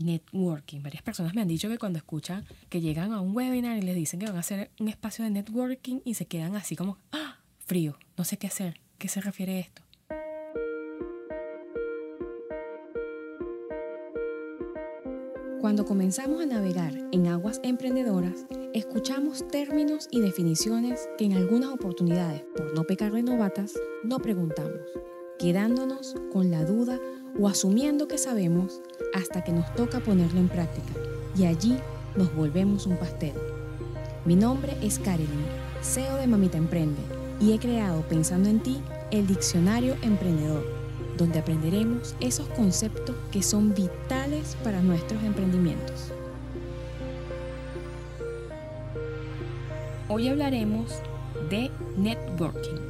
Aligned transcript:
networking. 0.00 0.82
Varias 0.82 1.02
personas 1.02 1.34
me 1.34 1.42
han 1.42 1.48
dicho 1.48 1.68
que 1.68 1.78
cuando 1.78 1.98
escuchan 1.98 2.44
que 2.68 2.80
llegan 2.80 3.12
a 3.12 3.20
un 3.20 3.34
webinar 3.34 3.76
y 3.76 3.82
les 3.82 3.94
dicen 3.94 4.20
que 4.20 4.26
van 4.26 4.36
a 4.36 4.40
hacer 4.40 4.70
un 4.80 4.88
espacio 4.88 5.24
de 5.24 5.30
networking 5.30 6.00
y 6.04 6.14
se 6.14 6.26
quedan 6.26 6.56
así 6.56 6.76
como, 6.76 6.98
¡ah! 7.12 7.38
Frío, 7.58 7.98
no 8.16 8.24
sé 8.24 8.36
qué 8.36 8.48
hacer. 8.48 8.80
¿Qué 8.98 9.08
se 9.08 9.20
refiere 9.20 9.60
esto? 9.60 9.82
Cuando 15.60 15.84
comenzamos 15.84 16.42
a 16.42 16.46
navegar 16.46 16.94
en 17.12 17.26
aguas 17.26 17.60
emprendedoras, 17.62 18.46
escuchamos 18.72 19.46
términos 19.48 20.08
y 20.10 20.20
definiciones 20.20 21.08
que 21.18 21.26
en 21.26 21.34
algunas 21.34 21.70
oportunidades, 21.70 22.42
por 22.56 22.74
no 22.74 22.84
pecar 22.84 23.12
de 23.12 23.22
novatas, 23.22 23.74
no 24.02 24.18
preguntamos, 24.18 24.80
quedándonos 25.40 26.16
con 26.34 26.50
la 26.50 26.66
duda 26.66 27.00
o 27.40 27.48
asumiendo 27.48 28.06
que 28.06 28.18
sabemos 28.18 28.82
hasta 29.14 29.42
que 29.42 29.52
nos 29.52 29.74
toca 29.74 30.00
ponerlo 30.00 30.38
en 30.38 30.50
práctica 30.50 30.92
y 31.34 31.46
allí 31.46 31.78
nos 32.14 32.34
volvemos 32.34 32.86
un 32.86 32.98
pastel. 32.98 33.32
Mi 34.26 34.36
nombre 34.36 34.76
es 34.82 34.98
Karen, 34.98 35.26
CEO 35.80 36.16
de 36.16 36.26
Mamita 36.26 36.58
Emprende 36.58 37.00
y 37.40 37.54
he 37.54 37.58
creado 37.58 38.02
pensando 38.02 38.50
en 38.50 38.60
ti 38.60 38.82
el 39.10 39.26
diccionario 39.26 39.96
emprendedor 40.02 40.62
donde 41.16 41.38
aprenderemos 41.38 42.14
esos 42.20 42.46
conceptos 42.48 43.16
que 43.32 43.42
son 43.42 43.74
vitales 43.74 44.58
para 44.62 44.82
nuestros 44.82 45.22
emprendimientos. 45.24 46.12
Hoy 50.08 50.28
hablaremos 50.28 50.92
de 51.48 51.70
networking. 51.96 52.80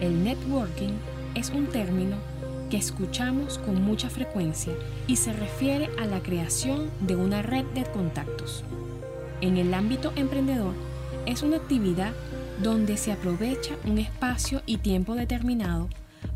El 0.00 0.24
networking 0.24 0.92
es 1.34 1.50
un 1.50 1.66
término 1.66 2.16
que 2.70 2.76
escuchamos 2.76 3.58
con 3.58 3.82
mucha 3.82 4.08
frecuencia 4.08 4.72
y 5.06 5.16
se 5.16 5.32
refiere 5.32 5.90
a 6.00 6.06
la 6.06 6.22
creación 6.22 6.90
de 7.00 7.16
una 7.16 7.42
red 7.42 7.64
de 7.74 7.84
contactos. 7.84 8.64
En 9.40 9.56
el 9.56 9.74
ámbito 9.74 10.12
emprendedor 10.16 10.74
es 11.26 11.42
una 11.42 11.56
actividad 11.56 12.12
donde 12.62 12.96
se 12.96 13.12
aprovecha 13.12 13.74
un 13.84 13.98
espacio 13.98 14.62
y 14.66 14.78
tiempo 14.78 15.14
determinado 15.14 15.88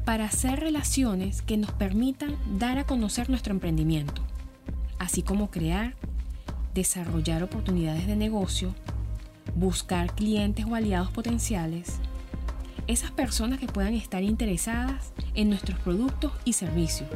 para 0.04 0.26
hacer 0.26 0.60
relaciones 0.60 1.42
que 1.42 1.56
nos 1.56 1.72
permitan 1.72 2.36
dar 2.58 2.78
a 2.78 2.84
conocer 2.84 3.30
nuestro 3.30 3.52
emprendimiento, 3.52 4.22
así 4.98 5.22
como 5.22 5.50
crear, 5.50 5.94
desarrollar 6.74 7.42
oportunidades 7.42 8.06
de 8.06 8.16
negocio, 8.16 8.74
buscar 9.54 10.14
clientes 10.14 10.66
o 10.66 10.74
aliados 10.74 11.10
potenciales, 11.10 11.98
esas 12.86 13.10
personas 13.10 13.58
que 13.58 13.66
puedan 13.66 13.94
estar 13.94 14.22
interesadas 14.22 15.12
en 15.34 15.48
nuestros 15.50 15.78
productos 15.80 16.32
y 16.44 16.52
servicios 16.52 17.08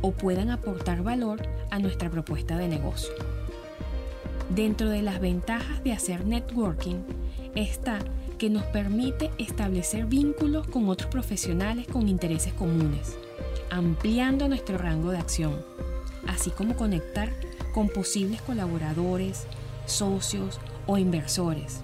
o 0.00 0.12
puedan 0.12 0.50
aportar 0.50 1.02
valor 1.02 1.42
a 1.70 1.78
nuestra 1.78 2.10
propuesta 2.10 2.56
de 2.56 2.68
negocio. 2.68 3.10
Dentro 4.50 4.88
de 4.88 5.02
las 5.02 5.20
ventajas 5.20 5.82
de 5.82 5.92
hacer 5.92 6.24
networking 6.24 7.02
está 7.54 7.98
que 8.38 8.48
nos 8.48 8.62
permite 8.64 9.30
establecer 9.38 10.06
vínculos 10.06 10.68
con 10.68 10.88
otros 10.88 11.10
profesionales 11.10 11.86
con 11.88 12.08
intereses 12.08 12.52
comunes, 12.52 13.16
ampliando 13.70 14.48
nuestro 14.48 14.78
rango 14.78 15.10
de 15.10 15.18
acción, 15.18 15.56
así 16.28 16.50
como 16.50 16.76
conectar 16.76 17.32
con 17.74 17.88
posibles 17.88 18.40
colaboradores, 18.42 19.46
socios 19.86 20.60
o 20.86 20.96
inversores, 20.98 21.80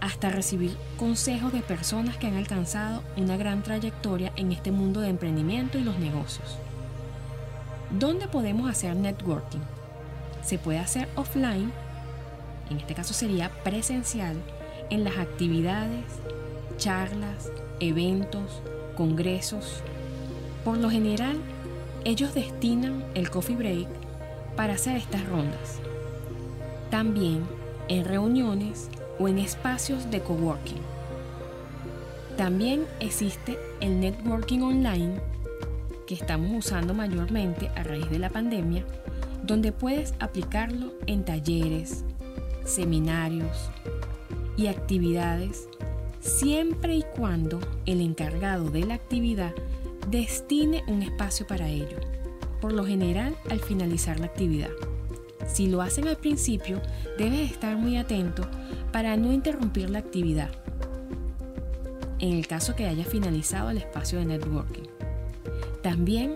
hasta 0.00 0.30
recibir 0.30 0.76
consejos 0.98 1.52
de 1.52 1.60
personas 1.60 2.16
que 2.16 2.26
han 2.26 2.36
alcanzado 2.36 3.02
una 3.16 3.36
gran 3.36 3.62
trayectoria 3.62 4.32
en 4.36 4.52
este 4.52 4.70
mundo 4.70 5.00
de 5.00 5.08
emprendimiento 5.08 5.78
y 5.78 5.84
los 5.84 5.98
negocios. 5.98 6.58
¿Dónde 7.90 8.28
podemos 8.28 8.70
hacer 8.70 8.96
networking? 8.96 9.60
Se 10.42 10.58
puede 10.58 10.78
hacer 10.78 11.08
offline, 11.16 11.72
en 12.70 12.78
este 12.78 12.94
caso 12.94 13.12
sería 13.12 13.50
presencial, 13.62 14.36
en 14.88 15.04
las 15.04 15.18
actividades, 15.18 16.04
charlas, 16.78 17.50
eventos, 17.78 18.62
congresos. 18.96 19.82
Por 20.64 20.78
lo 20.78 20.90
general, 20.90 21.36
ellos 22.04 22.34
destinan 22.34 23.04
el 23.14 23.30
coffee 23.30 23.56
break 23.56 23.88
para 24.56 24.74
hacer 24.74 24.96
estas 24.96 25.26
rondas. 25.26 25.78
También 26.90 27.46
en 27.88 28.04
reuniones 28.04 28.88
o 29.20 29.28
en 29.28 29.38
espacios 29.38 30.10
de 30.10 30.20
coworking. 30.20 30.82
También 32.36 32.86
existe 32.98 33.58
el 33.80 34.00
networking 34.00 34.60
online 34.60 35.20
que 36.06 36.14
estamos 36.14 36.66
usando 36.66 36.94
mayormente 36.94 37.68
a 37.76 37.84
raíz 37.84 38.10
de 38.10 38.18
la 38.18 38.30
pandemia, 38.30 38.84
donde 39.44 39.70
puedes 39.70 40.14
aplicarlo 40.18 40.94
en 41.06 41.24
talleres, 41.24 42.04
seminarios, 42.64 43.70
y 44.56 44.66
actividades 44.66 45.68
siempre 46.20 46.94
y 46.94 47.04
cuando 47.16 47.60
el 47.86 48.00
encargado 48.00 48.70
de 48.70 48.84
la 48.84 48.94
actividad 48.94 49.54
destine 50.10 50.84
un 50.86 51.02
espacio 51.02 51.46
para 51.46 51.68
ello, 51.68 51.98
por 52.60 52.72
lo 52.72 52.84
general 52.84 53.34
al 53.48 53.60
finalizar 53.60 54.20
la 54.20 54.26
actividad. 54.26 54.70
Si 55.46 55.66
lo 55.66 55.82
hacen 55.82 56.08
al 56.08 56.16
principio, 56.16 56.80
debes 57.18 57.50
estar 57.50 57.76
muy 57.76 57.96
atento 57.96 58.46
para 58.92 59.16
no 59.16 59.32
interrumpir 59.32 59.90
la 59.90 59.98
actividad, 59.98 60.50
en 62.18 62.36
el 62.36 62.46
caso 62.46 62.76
que 62.76 62.86
haya 62.86 63.04
finalizado 63.04 63.70
el 63.70 63.78
espacio 63.78 64.18
de 64.18 64.26
networking. 64.26 64.84
También 65.82 66.34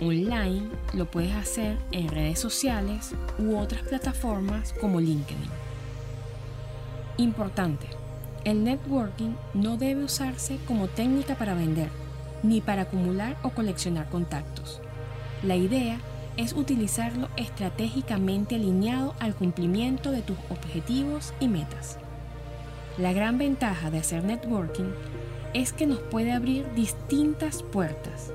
online 0.00 0.68
lo 0.92 1.10
puedes 1.10 1.34
hacer 1.34 1.78
en 1.92 2.08
redes 2.08 2.38
sociales 2.38 3.12
u 3.38 3.56
otras 3.56 3.82
plataformas 3.82 4.74
como 4.80 5.00
LinkedIn. 5.00 5.48
Importante, 7.18 7.86
el 8.44 8.62
networking 8.62 9.34
no 9.54 9.76
debe 9.76 10.04
usarse 10.04 10.58
como 10.66 10.88
técnica 10.88 11.34
para 11.36 11.54
vender, 11.54 11.88
ni 12.42 12.60
para 12.60 12.82
acumular 12.82 13.36
o 13.42 13.50
coleccionar 13.50 14.08
contactos. 14.08 14.80
La 15.42 15.56
idea 15.56 15.94
es 15.94 16.00
utilizarlo 16.54 17.28
estratégicamente 17.36 18.56
alineado 18.56 19.14
al 19.18 19.34
cumplimiento 19.34 20.10
de 20.10 20.22
tus 20.22 20.36
objetivos 20.50 21.32
y 21.40 21.48
metas. 21.48 21.98
La 22.98 23.12
gran 23.12 23.38
ventaja 23.38 23.90
de 23.90 23.98
hacer 23.98 24.24
networking 24.24 24.90
es 25.54 25.72
que 25.72 25.86
nos 25.86 25.98
puede 25.98 26.32
abrir 26.32 26.66
distintas 26.74 27.62
puertas 27.62 28.32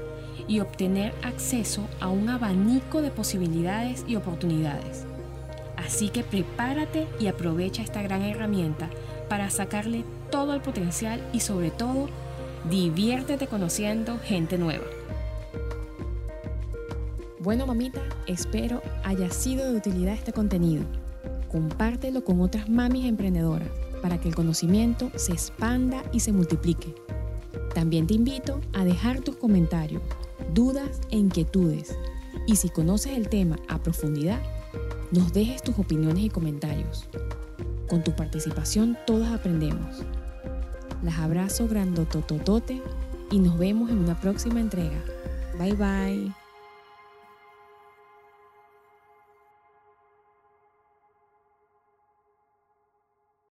y 0.47 0.59
obtener 0.59 1.13
acceso 1.23 1.87
a 1.99 2.09
un 2.09 2.29
abanico 2.29 3.01
de 3.01 3.11
posibilidades 3.11 4.03
y 4.07 4.15
oportunidades 4.15 5.05
Así 5.85 6.09
que 6.09 6.23
prepárate 6.23 7.07
y 7.19 7.27
aprovecha 7.27 7.81
esta 7.81 8.01
gran 8.01 8.21
herramienta 8.21 8.89
para 9.29 9.49
sacarle 9.49 10.05
todo 10.29 10.53
el 10.53 10.61
potencial 10.61 11.21
y 11.33 11.39
sobre 11.39 11.71
todo, 11.71 12.07
diviértete 12.69 13.47
conociendo 13.47 14.19
gente 14.19 14.57
nueva. 14.57 14.85
Bueno 17.43 17.65
mamita, 17.65 18.01
espero 18.27 18.83
haya 19.03 19.31
sido 19.31 19.71
de 19.71 19.75
utilidad 19.75 20.13
este 20.13 20.31
contenido. 20.31 20.83
Compártelo 21.51 22.23
con 22.23 22.39
otras 22.39 22.69
mamis 22.69 23.05
emprendedoras 23.05 23.67
para 24.03 24.19
que 24.19 24.29
el 24.29 24.35
conocimiento 24.35 25.11
se 25.15 25.33
expanda 25.33 26.03
y 26.11 26.19
se 26.19 26.31
multiplique. 26.33 26.93
También 27.73 28.05
te 28.05 28.13
invito 28.13 28.61
a 28.73 28.85
dejar 28.85 29.21
tus 29.21 29.37
comentarios, 29.37 30.03
dudas 30.53 31.01
e 31.09 31.17
inquietudes. 31.17 31.97
Y 32.45 32.57
si 32.57 32.69
conoces 32.69 33.13
el 33.13 33.27
tema 33.27 33.57
a 33.69 33.81
profundidad, 33.81 34.41
nos 35.09 35.33
dejes 35.33 35.63
tus 35.63 35.79
opiniones 35.79 36.23
y 36.23 36.29
comentarios. 36.29 37.07
Con 37.89 38.03
tu 38.03 38.15
participación 38.15 38.99
todos 39.07 39.27
aprendemos. 39.29 40.03
Las 41.01 41.17
abrazo 41.17 41.67
grandotototote 41.67 42.83
y 43.31 43.39
nos 43.39 43.57
vemos 43.57 43.89
en 43.89 43.97
una 43.97 44.19
próxima 44.19 44.59
entrega. 44.59 45.03
Bye 45.57 45.73
bye. 45.73 46.40